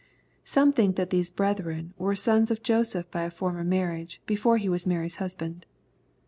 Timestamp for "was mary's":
4.67-5.17